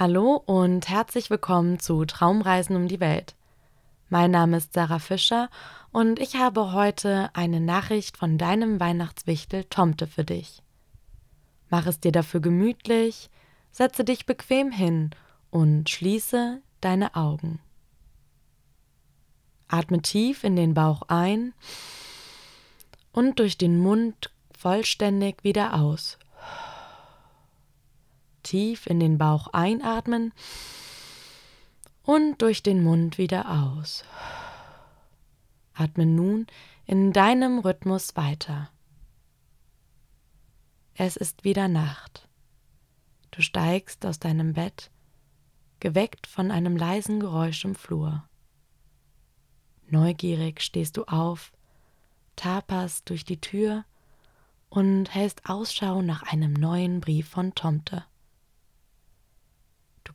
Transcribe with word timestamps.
Hallo 0.00 0.40
und 0.46 0.88
herzlich 0.88 1.28
willkommen 1.28 1.80
zu 1.80 2.04
Traumreisen 2.04 2.76
um 2.76 2.86
die 2.86 3.00
Welt. 3.00 3.34
Mein 4.08 4.30
Name 4.30 4.58
ist 4.58 4.72
Sarah 4.72 5.00
Fischer 5.00 5.50
und 5.90 6.20
ich 6.20 6.36
habe 6.36 6.70
heute 6.70 7.30
eine 7.32 7.58
Nachricht 7.58 8.16
von 8.16 8.38
deinem 8.38 8.78
Weihnachtswichtel 8.78 9.64
Tomte 9.64 10.06
für 10.06 10.22
dich. 10.22 10.62
Mach 11.68 11.84
es 11.86 11.98
dir 11.98 12.12
dafür 12.12 12.38
gemütlich, 12.38 13.28
setze 13.72 14.04
dich 14.04 14.24
bequem 14.24 14.70
hin 14.70 15.10
und 15.50 15.90
schließe 15.90 16.62
deine 16.80 17.16
Augen. 17.16 17.58
Atme 19.66 20.00
tief 20.00 20.44
in 20.44 20.54
den 20.54 20.74
Bauch 20.74 21.02
ein 21.08 21.54
und 23.10 23.40
durch 23.40 23.58
den 23.58 23.80
Mund 23.80 24.30
vollständig 24.56 25.42
wieder 25.42 25.74
aus. 25.74 26.18
Tief 28.48 28.86
in 28.86 28.98
den 28.98 29.18
Bauch 29.18 29.48
einatmen 29.48 30.32
und 32.02 32.40
durch 32.40 32.62
den 32.62 32.82
Mund 32.82 33.18
wieder 33.18 33.50
aus. 33.50 34.04
Atme 35.74 36.06
nun 36.06 36.46
in 36.86 37.12
deinem 37.12 37.58
Rhythmus 37.58 38.16
weiter. 38.16 38.70
Es 40.94 41.16
ist 41.16 41.44
wieder 41.44 41.68
Nacht. 41.68 42.26
Du 43.32 43.42
steigst 43.42 44.06
aus 44.06 44.18
deinem 44.18 44.54
Bett, 44.54 44.90
geweckt 45.78 46.26
von 46.26 46.50
einem 46.50 46.74
leisen 46.74 47.20
Geräusch 47.20 47.66
im 47.66 47.74
Flur. 47.74 48.26
Neugierig 49.88 50.62
stehst 50.62 50.96
du 50.96 51.04
auf, 51.04 51.52
taperst 52.34 53.10
durch 53.10 53.26
die 53.26 53.42
Tür 53.42 53.84
und 54.70 55.14
hältst 55.14 55.50
Ausschau 55.50 56.00
nach 56.00 56.22
einem 56.22 56.54
neuen 56.54 57.00
Brief 57.02 57.28
von 57.28 57.54
Tomte. 57.54 58.06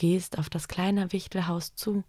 Gehst 0.00 0.38
auf 0.38 0.48
das 0.48 0.66
kleine 0.66 1.12
Wichtelhaus 1.12 1.74
zu 1.74 2.04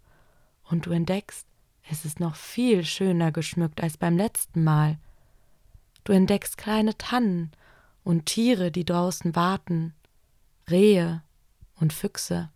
und 0.64 0.86
du 0.86 0.92
entdeckst, 0.92 1.46
es 1.90 2.06
ist 2.06 2.22
noch 2.22 2.38
viel 2.38 2.86
schöner 2.86 3.34
geschmückt 3.34 3.84
als 3.84 3.98
beim 3.98 4.16
letzten 4.16 4.64
Mal. 4.64 4.98
Du 6.06 6.14
entdeckst 6.14 6.58
kleine 6.58 6.98
Tannen 6.98 7.52
und 8.06 8.28
Tiere, 8.28 8.72
die 8.72 8.86
draußen 8.86 9.36
warten, 9.36 9.94
Rehe 10.70 11.22
und 11.82 11.92
Füchse. 11.92 12.50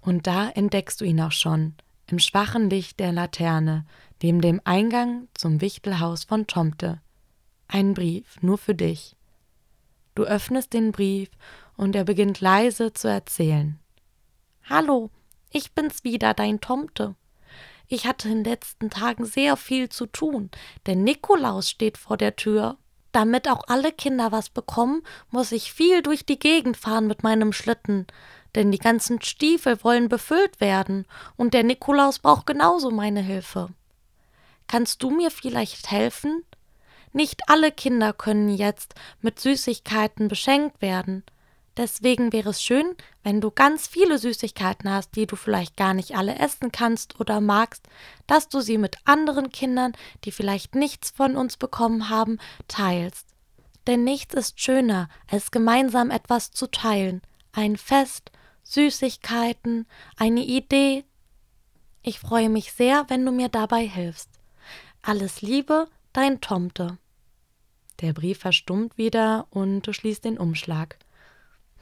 Und 0.00 0.26
da 0.26 0.50
entdeckst 0.50 1.00
du 1.00 1.04
ihn 1.04 1.20
auch 1.20 1.30
schon, 1.30 1.76
im 2.08 2.18
schwachen 2.18 2.68
Licht 2.68 2.98
der 2.98 3.12
Laterne, 3.12 3.86
neben 4.20 4.40
dem 4.40 4.60
Eingang 4.64 5.28
zum 5.34 5.60
Wichtelhaus 5.60 6.24
von 6.24 6.48
Tomte. 6.48 7.00
Ein 7.68 7.94
Brief 7.94 8.42
nur 8.42 8.58
für 8.58 8.74
dich. 8.74 9.14
Du 10.16 10.24
öffnest 10.24 10.72
den 10.72 10.90
Brief 10.90 11.30
und 11.76 11.94
er 11.94 12.02
beginnt 12.02 12.40
leise 12.40 12.92
zu 12.92 13.06
erzählen. 13.06 13.78
Hallo, 14.66 15.10
ich 15.50 15.72
bin's 15.72 16.04
wieder, 16.04 16.32
dein 16.32 16.58
Tomte. 16.58 17.16
Ich 17.86 18.06
hatte 18.06 18.30
in 18.30 18.42
den 18.42 18.52
letzten 18.52 18.88
Tagen 18.88 19.26
sehr 19.26 19.58
viel 19.58 19.90
zu 19.90 20.06
tun, 20.06 20.50
denn 20.86 21.04
Nikolaus 21.04 21.68
steht 21.68 21.98
vor 21.98 22.16
der 22.16 22.36
Tür. 22.36 22.78
Damit 23.12 23.46
auch 23.46 23.64
alle 23.68 23.92
Kinder 23.92 24.32
was 24.32 24.48
bekommen, 24.48 25.02
muss 25.30 25.52
ich 25.52 25.70
viel 25.70 26.00
durch 26.00 26.24
die 26.24 26.38
Gegend 26.38 26.78
fahren 26.78 27.06
mit 27.06 27.22
meinem 27.22 27.52
Schlitten, 27.52 28.06
denn 28.54 28.72
die 28.72 28.78
ganzen 28.78 29.20
Stiefel 29.20 29.84
wollen 29.84 30.08
befüllt 30.08 30.62
werden, 30.62 31.04
und 31.36 31.52
der 31.52 31.62
Nikolaus 31.62 32.18
braucht 32.18 32.46
genauso 32.46 32.90
meine 32.90 33.20
Hilfe. 33.20 33.68
Kannst 34.66 35.02
du 35.02 35.10
mir 35.10 35.30
vielleicht 35.30 35.90
helfen? 35.90 36.42
Nicht 37.12 37.50
alle 37.50 37.70
Kinder 37.70 38.14
können 38.14 38.48
jetzt 38.48 38.94
mit 39.20 39.38
Süßigkeiten 39.38 40.28
beschenkt 40.28 40.80
werden. 40.80 41.22
Deswegen 41.76 42.32
wäre 42.32 42.50
es 42.50 42.62
schön, 42.62 42.94
wenn 43.24 43.40
du 43.40 43.50
ganz 43.50 43.88
viele 43.88 44.18
Süßigkeiten 44.18 44.88
hast, 44.88 45.16
die 45.16 45.26
du 45.26 45.34
vielleicht 45.34 45.76
gar 45.76 45.92
nicht 45.92 46.16
alle 46.16 46.38
essen 46.38 46.70
kannst 46.70 47.18
oder 47.18 47.40
magst, 47.40 47.88
dass 48.28 48.48
du 48.48 48.60
sie 48.60 48.78
mit 48.78 48.96
anderen 49.04 49.50
Kindern, 49.50 49.92
die 50.24 50.30
vielleicht 50.30 50.76
nichts 50.76 51.10
von 51.10 51.36
uns 51.36 51.56
bekommen 51.56 52.08
haben, 52.10 52.38
teilst. 52.68 53.26
Denn 53.88 54.04
nichts 54.04 54.34
ist 54.34 54.60
schöner, 54.60 55.08
als 55.28 55.50
gemeinsam 55.50 56.10
etwas 56.10 56.52
zu 56.52 56.68
teilen. 56.68 57.22
Ein 57.52 57.76
Fest, 57.76 58.30
Süßigkeiten, 58.62 59.86
eine 60.16 60.44
Idee. 60.44 61.04
Ich 62.02 62.20
freue 62.20 62.50
mich 62.50 62.72
sehr, 62.72 63.04
wenn 63.08 63.26
du 63.26 63.32
mir 63.32 63.48
dabei 63.48 63.86
hilfst. 63.86 64.30
Alles 65.02 65.42
Liebe, 65.42 65.88
dein 66.12 66.40
Tomte. 66.40 66.98
Der 68.00 68.12
Brief 68.12 68.38
verstummt 68.38 68.96
wieder 68.96 69.46
und 69.50 69.82
du 69.82 69.92
schließt 69.92 70.24
den 70.24 70.38
Umschlag. 70.38 70.98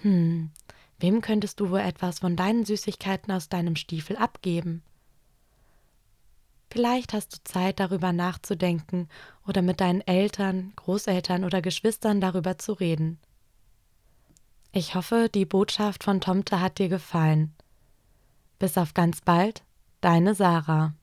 Hm, 0.02 0.50
wem 0.98 1.20
könntest 1.20 1.60
du 1.60 1.70
wohl 1.70 1.80
etwas 1.80 2.18
von 2.18 2.36
deinen 2.36 2.64
Süßigkeiten 2.64 3.32
aus 3.32 3.48
deinem 3.48 3.76
Stiefel 3.76 4.16
abgeben? 4.16 4.82
Vielleicht 6.70 7.12
hast 7.12 7.34
du 7.34 7.38
Zeit, 7.44 7.80
darüber 7.80 8.12
nachzudenken 8.12 9.08
oder 9.46 9.62
mit 9.62 9.80
deinen 9.80 10.00
Eltern, 10.00 10.72
Großeltern 10.76 11.44
oder 11.44 11.60
Geschwistern 11.60 12.20
darüber 12.20 12.58
zu 12.58 12.72
reden. 12.72 13.18
Ich 14.72 14.94
hoffe, 14.94 15.28
die 15.32 15.44
Botschaft 15.44 16.02
von 16.02 16.20
Tomte 16.20 16.60
hat 16.60 16.78
dir 16.78 16.88
gefallen. 16.88 17.54
Bis 18.58 18.78
auf 18.78 18.94
ganz 18.94 19.20
bald, 19.20 19.62
deine 20.00 20.34
Sarah. 20.34 20.94